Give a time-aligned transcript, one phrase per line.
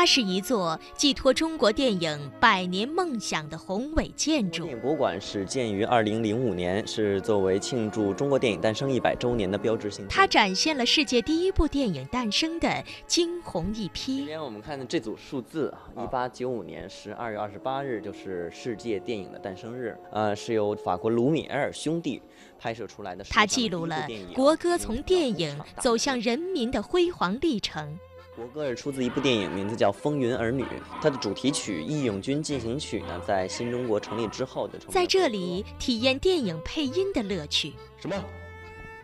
[0.00, 4.64] 它是一座寄托中国电影百年梦想的宏伟建筑。
[4.64, 10.06] 电影博物馆始建于二零零五年，是作为庆祝中国电影诞生一百周年的标志性。
[10.08, 14.06] 它展现了世界第一部电影诞生的惊鸿一瞥。
[14.06, 15.70] 今天我们看的这组数字，
[16.02, 19.94] 一八九五年十二月二十八日就是世界电影的诞生日。
[20.10, 22.22] 呃，是由法国卢米埃尔兄弟
[22.58, 23.22] 拍摄出来的。
[23.28, 27.98] 它记录了国歌从电影走向人民的辉煌历程。
[28.36, 30.62] 国歌是出自一部电影，名字叫《风云儿女》。
[31.02, 34.78] 它的主题曲《义勇军进行曲》呢，在新中国成立之后的。
[34.88, 37.72] 在这里体验电影配音的乐趣。
[38.00, 38.16] 什么？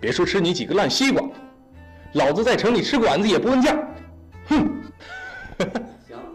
[0.01, 1.29] 别说吃你几个烂西瓜，
[2.13, 3.77] 老子在城里吃馆子也不问价。
[4.47, 4.83] 哼！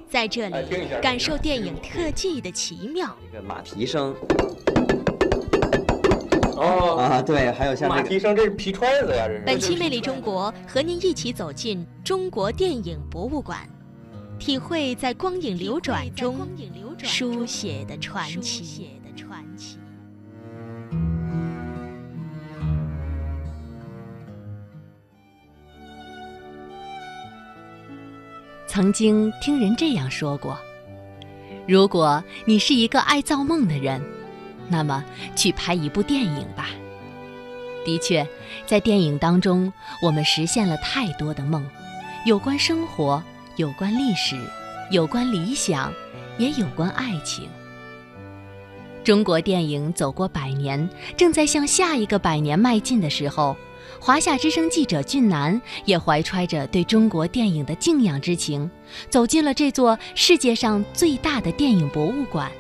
[0.10, 0.56] 在这里
[1.02, 3.16] 感受电影特技的奇妙。
[3.26, 4.14] 一个马蹄声。
[6.62, 9.44] 哦啊，对，还有像马蹄声，这是皮揣子呀，这是。
[9.44, 13.68] 本期《魅力中国》和您一起走进中国电影博物馆，
[14.38, 16.48] 体会在光影流转中
[17.00, 18.90] 书写的传奇。
[28.68, 30.56] 曾经听人这样说过：
[31.68, 34.00] 如果你是一个爱造梦的人。
[34.72, 35.04] 那么，
[35.36, 36.70] 去拍一部电影吧。
[37.84, 38.26] 的确，
[38.66, 41.66] 在电影当中，我们实现了太多的梦，
[42.26, 43.22] 有关生活，
[43.58, 44.40] 有关历史，
[44.90, 45.92] 有关理想，
[46.38, 47.50] 也有关爱情。
[49.04, 53.58] 中国电影走过百年，正在向下一个百年迈进的时候，
[54.00, 58.70] 华夏之声记者俊南也怀揣着对中国电影的敬仰之情，
[59.10, 62.52] 走进了这座世界上最大的电影博物馆。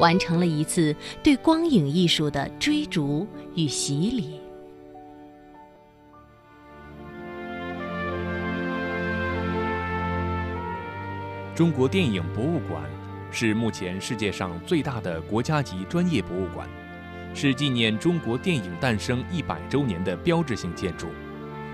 [0.00, 4.40] 完成了一次对光影艺术的追逐与洗礼。
[11.54, 12.82] 中国电影博物馆
[13.30, 16.68] 是目前世界上最大的国家级专业博物馆，
[17.32, 21.06] 是纪念中国电影诞生一百周年的标志性建筑，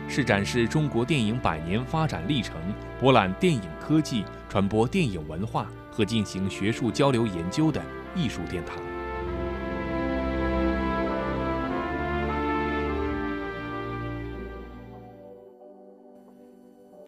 [0.06, 2.56] 是展示中国电影百年发展历程、
[3.00, 7.82] 博览电影科技、传播电影文化和进行学术交流研究的。
[8.14, 8.76] 艺术殿堂。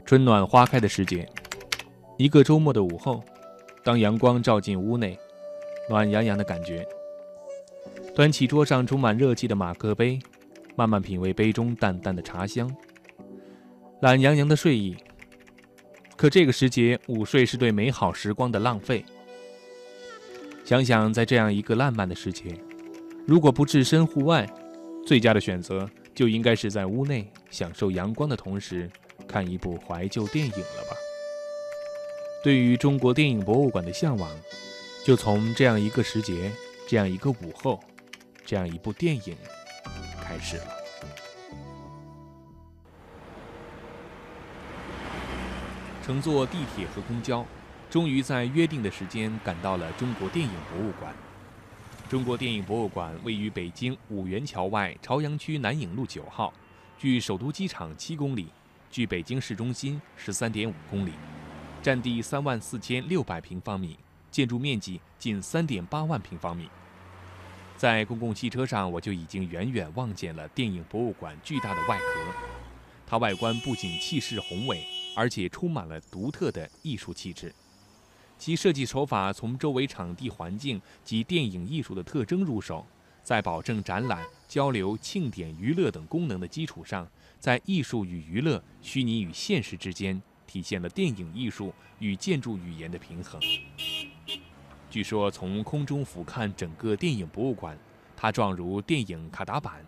[0.05, 1.27] 春暖花开的时节，
[2.19, 3.23] 一个周末的午后，
[3.83, 5.19] 当阳光照进屋内，
[5.89, 6.87] 暖洋洋的感觉。
[8.15, 10.19] 端起桌上充满热气的马克杯，
[10.77, 12.71] 慢慢品味杯中淡淡的茶香，
[14.03, 14.95] 懒洋洋的睡意。
[16.15, 19.03] 可这个时节，午睡是对美好时光的浪费。
[20.73, 22.59] 想想，在这样一个烂漫的时节，
[23.27, 24.49] 如果不置身户外，
[25.05, 28.91] 最佳的选择就应该是在屋内享受阳光的同时，
[29.29, 30.97] 看一部怀旧电影了吧。
[32.43, 34.31] 对于中国电影博物馆的向往，
[35.05, 36.51] 就从这样一个时节、
[36.89, 37.79] 这样一个午后、
[38.43, 39.37] 这样一部电影
[40.23, 40.69] 开始了。
[46.03, 47.47] 乘坐地铁和公交。
[47.93, 51.15] 终于在约定的时间赶到了中国电影博物馆。
[52.09, 56.51] 中国电影博物馆位于北京五元桥外朝阳区南影路九号，
[56.99, 58.49] 距首都机场七公里，
[58.91, 61.13] 距北京市中心十三点五公里，
[61.83, 63.99] 占地三万四千六百平方米，
[64.31, 66.71] 建筑面积近三点八万平方米。
[67.77, 72.05] 在公共汽车上，我就已经远远望见了电影博物馆巨大的外壳。
[73.07, 74.83] 它外观不仅气势宏伟，
[75.15, 77.55] 而且充满了独特的艺术气质。
[78.45, 82.85] 其设计手法从周围场地环境及电影艺术的特征入手，
[83.23, 87.07] 在保证展览、交流、庆典、娱乐等功能的基础上，
[87.39, 93.41] 在艺术与娱乐、虚拟与现实之间，体现了电影艺术与建筑语言的平衡。
[94.91, 97.79] 据说，从空中俯瞰整个电影博物馆，
[98.17, 99.87] 它状如电影卡达板，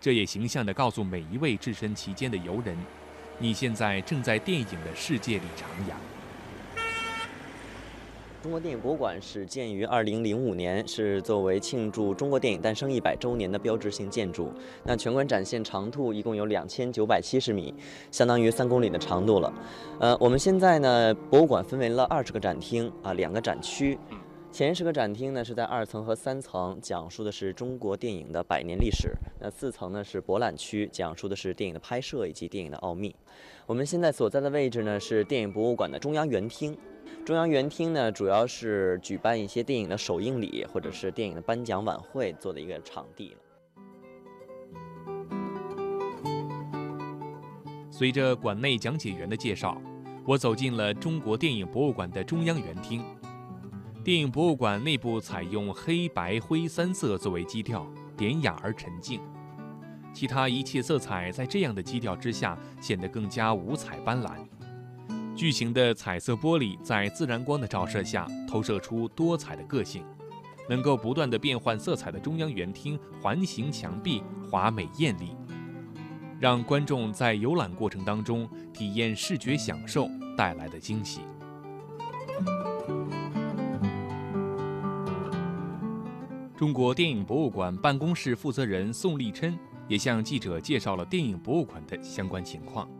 [0.00, 2.78] 这也形象地告诉每一位置身其间的游人：
[3.40, 5.94] 你现在正在电影的世界里徜徉。
[8.40, 14.52] 中国电影博物馆始建于二零零五年，是作为庆祝中国电影诞生一百周年的标志性建筑。
[14.84, 17.74] 那全馆展现长度一共有两千九百七十米，
[18.12, 19.52] 相当于三公里的长度了。
[19.98, 23.98] 呃，我们现在呢，博物馆分为了二十个展厅啊，两个展区。
[24.52, 29.10] 前十个展厅呢是在二层和三层，讲述的是中国电影的百年历史。
[29.40, 33.14] 那四层呢是博览区，讲述的是电影的拍摄以及电影的奥秘。
[33.66, 36.76] 我们现在所在的位置呢是电影博物馆的中央园厅。
[37.24, 43.38] 中央园厅呢，主要是举办一些电影的首映礼或者是电影的颁奖晚会做的一个场地了
[47.90, 49.78] 随着馆内讲解员的介绍，
[50.24, 53.04] 我走进了中国电影博物馆的中央园厅。
[54.04, 57.86] 电影博物馆内部采用黑白灰三色作为基调，
[58.16, 59.20] 典雅而沉静。
[60.14, 64.38] 其他一切色彩在这样的基调之下显得更加五彩斑斓。
[65.38, 70.04] 巨型的彩色玻璃在自然光的照射下投射出多彩的个性，
[70.68, 74.20] 能够不断的变换色彩的中央园厅环形墙壁
[74.50, 75.36] 华美艳丽，
[76.40, 81.20] 让观众在游览过程当中体验视觉享受带来的惊喜。
[86.56, 89.56] 中国电影博物馆办公室负责人宋立琛
[89.86, 92.90] 也向记者介绍了电影博物馆的相关情况。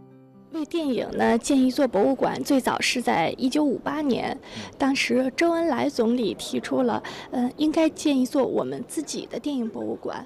[0.53, 4.37] 为电影呢建一座博物馆，最早是在一九五八年，
[4.79, 10.25] 当时周恩来总理提出了，嗯，应该建一座我们自己的电影博物馆。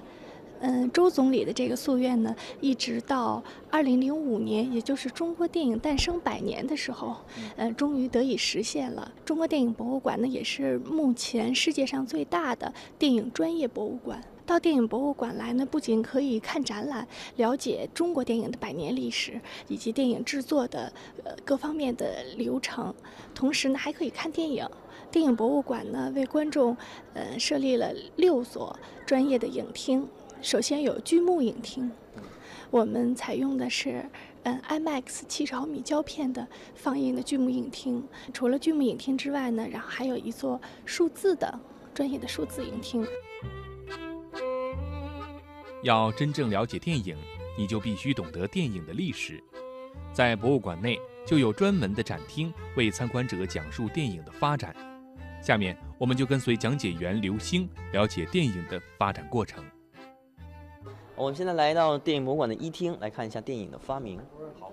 [0.61, 7.17] 嗯，周总理的这个夙愿呢，一直到二零零五年，也就是中国电影诞生百年的时候，
[7.57, 9.11] 嗯，终于得以实现了。
[9.25, 14.23] 中国电影博物馆呢，也是目前世界上最大的电影专业博物馆。
[14.45, 17.07] 到电影博物馆来呢，不仅可以看展览，
[17.37, 20.91] 了解中国电影的百年历史以及电影制作的
[21.23, 22.93] 呃各方面的流程，
[23.33, 24.67] 同时呢，还可以看电影。
[25.09, 26.75] 电影博物馆呢，为观众
[27.13, 30.07] 呃设立了六所专业的影厅。
[30.41, 31.89] 首先有剧目影厅，
[32.69, 34.03] 我们采用的是
[34.43, 38.03] 嗯 IMAX 七十毫米胶片的放映的剧目影厅。
[38.33, 41.59] 除了剧目影厅之外呢，然后还有一座数字的
[41.93, 43.07] 专业的数字影厅。
[45.83, 47.15] 要真正了解电影，
[47.57, 49.43] 你就必须懂得电影的历史。
[50.13, 54.73] 在博物馆内就有专门的展厅为参观者讲述电影的发展。
[55.41, 59.63] 下面我们就跟随讲解员刘星了解电影的发展过程。
[61.15, 64.19] 我们现在来到电影博物馆的一厅，来看一下电影的发明。
[64.59, 64.71] 好，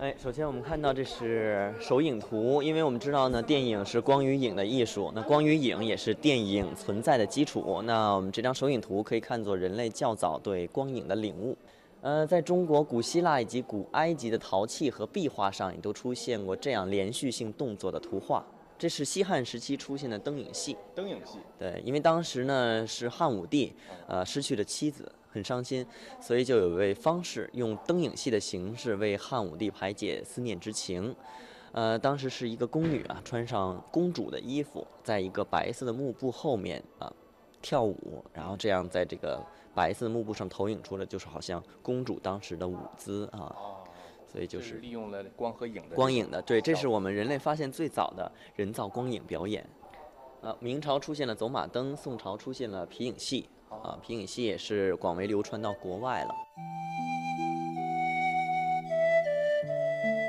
[0.00, 7.82] 哎，首先我们看到这是手影图，因为我们知道呢，电影是光与影的艺术，那光与影也是电影存在的基础。
[7.84, 11.54] 那我们这张手影图可以看作人类较早对光影的领悟。
[12.00, 18.42] 呃，在中国古希腊以及古埃及的陶器和壁画上，也都出现过这样连续性动作的图画。
[18.78, 20.78] 这是西汉时期出现的灯影戏。
[20.94, 21.36] 灯影戏。
[21.58, 23.74] 对，因为当时呢是汉武帝，
[24.08, 25.12] 呃，失去了妻子。
[25.30, 25.86] 很伤心，
[26.20, 31.14] 所以就有一位方士用灯影戏的形式为汉武帝排解思念之情。
[31.72, 37.12] 呃，当时是一个宫女啊，穿上公主的衣服，在一个白色的幕布后面啊
[37.62, 39.40] 跳舞，然后这样在这个
[39.72, 43.54] 白色的幕布上投影出了，就是好像公主当时的舞姿啊。
[44.32, 49.68] 所以就是利用了光和影的光影的，对，这是我们人类发现最早的人造光影表演。
[50.40, 53.48] 呃，明朝出现了走马灯，宋朝出现了皮影戏。
[53.70, 56.34] 啊，皮影戏也是广为流传到国外了。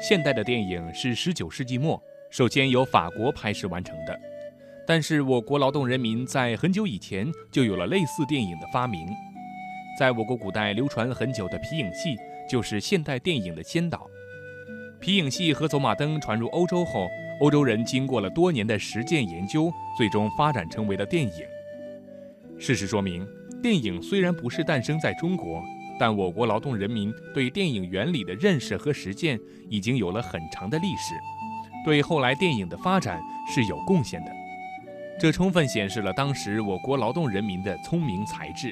[0.02, 2.02] 现代的电影是十九世纪末
[2.32, 4.20] 首先由法国拍摄完成的，
[4.88, 9.08] 但是我国劳动人民在很久以前就有了类似电影的发明。
[10.00, 12.16] 在我国古代流传很久的皮影戏
[12.50, 14.08] 就是现代电影的先导。
[15.00, 17.08] 皮影戏和走马灯传入欧洲后，
[17.42, 21.46] 欧洲人经过了多年的实践研究，最终发展成为了电影。
[22.62, 23.28] 事实说明，
[23.60, 25.64] 电影虽然不是诞生在中国，
[26.00, 31.16] 但我国劳动人民对电影原理的认识和实践已经有了很长的历史，
[31.84, 33.20] 对后来电影的发展
[33.52, 34.32] 是有贡献的。
[35.20, 38.72] 这充分显示了当时我国劳动人民的聪明才智。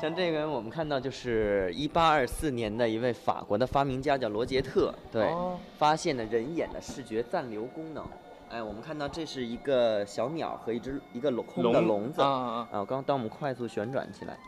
[0.00, 5.28] 像这个，我们看到就是一八二四年的一位法国的发明家叫罗杰特，对，
[5.76, 8.02] 发现了人眼的视觉暂留功能。
[8.48, 12.84] 哎，我们看到这是一个小鸟和一只一个笼空的笼子啊啊！
[12.84, 14.38] 刚当我们快速旋转起来，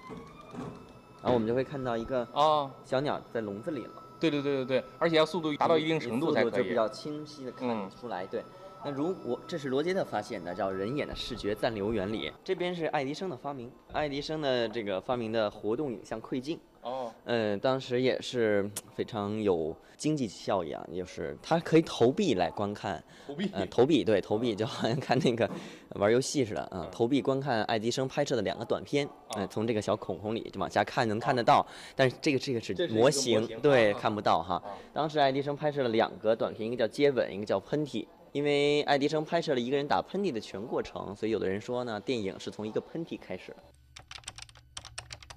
[1.20, 4.02] 然后我们就会看到一个啊小鸟在笼子里了。
[4.20, 6.62] 对对对对对，而且要速度达到一定程度才可以。
[6.62, 8.26] 就比较清晰的看出来。
[8.26, 8.42] 对，
[8.84, 12.32] 那如果这是罗杰特发现的，叫人眼的视觉暂留原理。
[12.42, 16.58] 这边是爱迪生的发明，爱迪生的这个发明的活动影像窥镜。
[16.82, 16.97] 哦，
[17.28, 25.48] 嗯，当时也是非常有经济效益啊，就是它可以投币来观看， 投币，呃，投币，对，投币就好像看那个
[25.96, 29.06] 玩游戏似的啊，投币观看爱迪生拍摄的两个短片，
[29.36, 34.62] 嗯，从这个小孔孔里就往下看能看得到，但是这个这个是模型，对，看不到哈。
[34.94, 43.54] 当时爱迪生拍摄了两个短片，一个叫接吻，一个叫喷嚏，因为爱迪生拍摄了一个人打喷嚏的全过程，所以有的人说呢，电影是从一个喷嚏开始。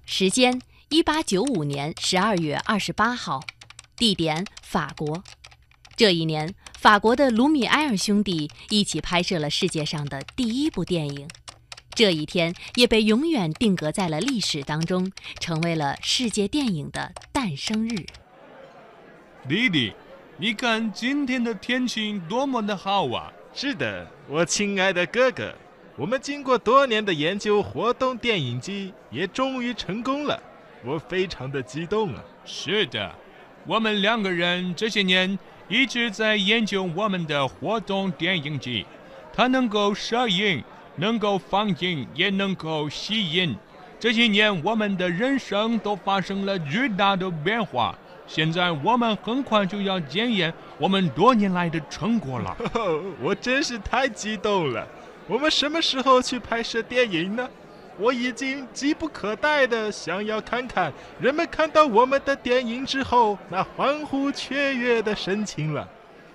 [0.06, 0.58] 时间。
[0.92, 3.42] 一八九五年十二月二十八号，
[3.96, 5.24] 地点法国。
[5.96, 11.26] 这一年，法国的卢米埃尔兄弟一起拍摄了世界上的第一部电影。
[11.94, 18.04] 这一天也被永远定格在了历史当中，成为了世界电影的诞生日。
[19.48, 19.94] 弟弟，
[20.36, 23.32] 你看今天的天气多么的好啊！
[23.54, 25.54] 是的，我亲爱的哥哥，
[25.96, 30.38] 我们经过多年的研究，活动电影机也终于成功了，
[30.84, 32.22] 我非常的激动啊！
[32.44, 33.14] 是的，
[33.66, 38.84] 我们两个人这些年一直在研究我们的活动电影机，
[39.32, 40.62] 它能够摄影，
[40.96, 43.56] 能够放映，也能够吸引。
[44.00, 47.96] 这些年，我们的人生都发生了巨大的变化。
[48.26, 52.56] 现在我们很快就要检验我们多年来的成果了。
[53.22, 54.86] 我真是太激动了！
[55.28, 57.48] 我们什么时候去拍摄电影呢？
[57.98, 65.88] 我已经急不可待的想要看看人们看到我们的电影之后那欢呼雀跃的神情了。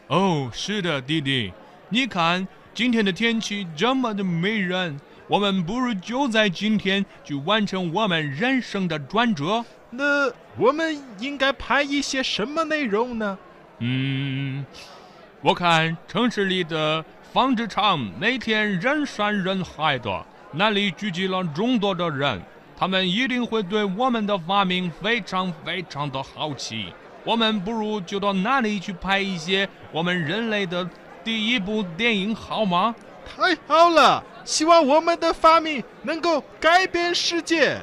[0.07, 1.51] 哦，是的，弟弟，
[1.89, 9.65] 你看今天的天气这么的迷人，我们不如就在今天去完成我们人生的转折。
[9.89, 13.37] 那我们应该拍一些什么内容呢？
[13.79, 14.65] 嗯，
[15.41, 20.25] 我看城市里的纺织厂每天人山人海的，
[20.57, 22.41] 那里聚集了众多的人，
[22.75, 26.91] 他们一定会对我们的发明非常非常的好奇。
[27.23, 30.89] 我们不如就到那里去拍一些我们人类的
[31.23, 32.95] 第一部电影，好吗？
[33.23, 34.23] 太好了！
[34.43, 37.77] 希望我们的发明能够改变世界。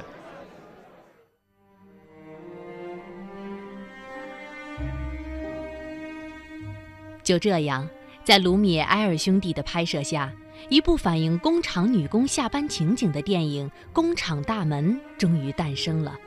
[7.23, 7.87] 就这样，
[8.25, 10.29] 在卢米埃尔兄弟的拍摄下，
[10.69, 16.17] 一部反映工厂女工下班情景的电影《工厂大门》终于诞生了。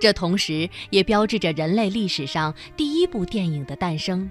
[0.00, 4.30] 这同时也标志着人类历史上第一部电影的诞生，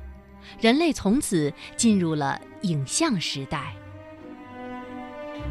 [0.59, 3.75] 人类从此进入了影像时代。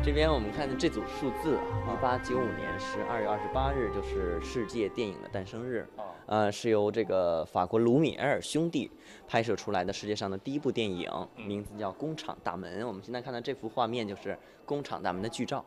[0.05, 5.89] 这边我们看的这组数字，一八九五年十二月二十八日就是世界电影的诞生日，
[6.27, 8.91] 呃，是由这个法国卢米埃尔兄弟
[9.29, 12.83] 拍摄出来的世界上的第一部电影，名字叫《工厂大门》。
[12.87, 15.65] 我们现在看到这幅画面就是工厂大门的剧照。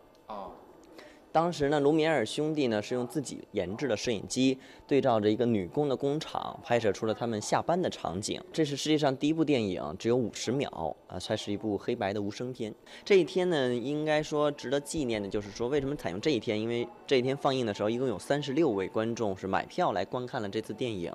[1.36, 8.42] 当时呢，卢米埃尔兄弟呢是用自己研制的摄影机，对照着一个女工的工厂，拍摄出了他们下班的场景。
[8.54, 12.74] 这是世界上第一部电影，只有五十秒啊，它是一部黑白的无声片。
[13.04, 16.58] 这一天呢，应该说值得纪念的就是说，为什么采用这一天？
[16.58, 21.12] 因为这一天放映的时候，一共有三十六位观众是买票来观看了这次电影，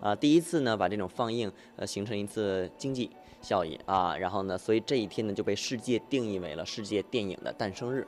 [0.00, 3.10] 啊，第一次呢把这种放映呃形成一次经济
[3.42, 8.06] 效益啊，然后呢，所以这一天呢就被世界定义为了世界电影的诞生日。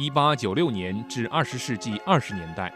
[0.00, 2.72] 一八九六年至二十世纪二十年代，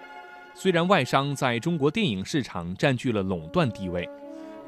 [0.52, 4.07] 虽然外商在中国电影市场占据了垄断地位，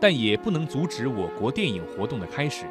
[0.00, 2.64] 但也不能阻止我国电影活动的开始。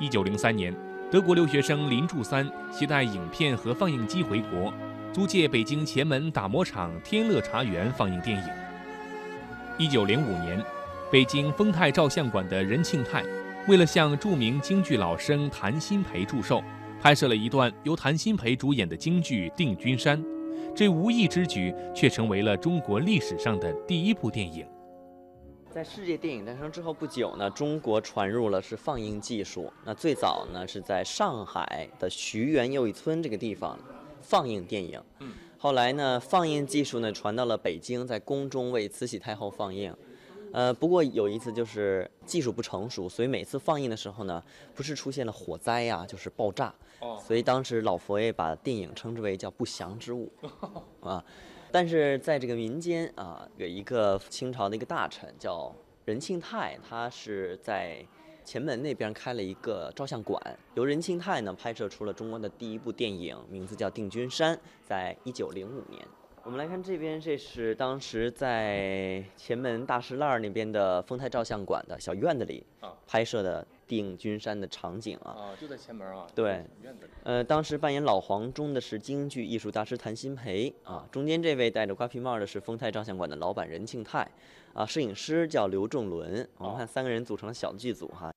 [0.00, 0.74] 一九零三年，
[1.12, 4.74] 德国留学生林柱三携带影片和放映机回国，
[5.12, 8.44] 租借北京前门打磨厂天乐茶园放映电影。
[9.78, 10.60] 一九零五年，
[11.08, 13.22] 北京丰泰照相馆的任庆泰，
[13.68, 16.60] 为了向著名京剧老生谭鑫培祝寿。
[17.02, 20.16] 拍摄了一段由谭鑫培主演的京剧《定军山》，
[20.72, 24.64] 这无意之举却成为了中国历史上的第一部电影。
[25.68, 29.68] 在世界电影诞生之后不久呢，中国传入了是放映技术。
[29.84, 33.76] 那最早呢是在上海的徐园又一村这个地方
[34.20, 35.02] 放映电影。
[35.18, 35.32] 嗯。
[35.58, 39.92] 后来呢，放映技术呢传到了北京，在宫中为慈禧太后放映。
[40.52, 44.42] 呃，不过有一次就是技术不成熟，所以每次放映的时候呢，
[44.74, 46.74] 不是出现了火灾呀，就是爆炸。
[47.00, 47.18] 哦。
[47.26, 50.30] 所以当时老佛爷把电影称之为叫不祥之物，
[51.00, 51.24] 啊。
[51.70, 58.04] 但是在这个民间啊，有一个清朝的一个大臣叫任庆泰，他是在
[58.44, 60.38] 前门那边开了一个照相馆，
[60.74, 64.54] 由任庆泰呢拍摄出了中国的第一部电影，名字叫《定军山》，
[64.84, 66.06] 在一九零五年。
[66.44, 72.66] 我们来看这边，这是当时在前门大石栏那边的丰泰照相馆的小院子里
[73.06, 75.30] 拍摄的《定军山》的场景啊。
[75.30, 76.26] 啊，就在前门啊。
[76.34, 77.12] 对，院子里。
[77.22, 81.06] 呃，当时扮演老黄忠的是京剧艺术大师谭鑫培啊。
[81.12, 84.28] 中间这位戴着瓜皮帽的是丰泰照相馆的老板任庆泰，
[84.74, 86.46] 啊，摄影师叫刘仲伦。
[86.58, 88.31] 我们看三个人组成了小剧组哈，